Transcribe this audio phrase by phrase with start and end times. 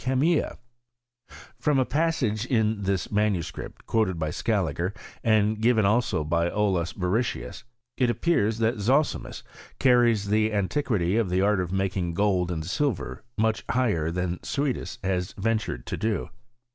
[0.03, 0.57] xnft^f ckemia.
[1.59, 7.21] From a passage in this manuscript, quoted by Scaliger, and given also by Olaus Borri
[7.21, 7.61] chius,
[7.97, 9.43] it appears that Zosimus
[9.77, 14.97] carries the antiquity of the art of making gold and silver, much higher than Suidas
[15.03, 16.29] has ventured to do.